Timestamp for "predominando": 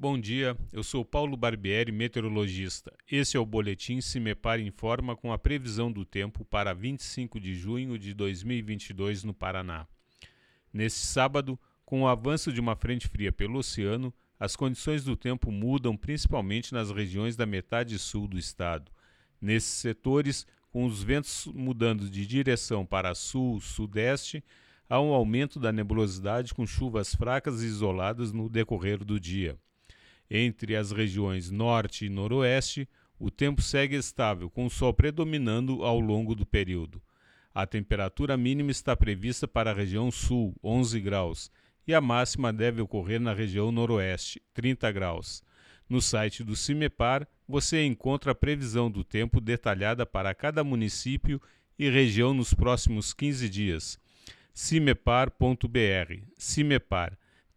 34.94-35.84